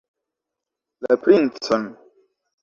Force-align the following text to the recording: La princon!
La 1.09 1.17
princon! 1.27 1.85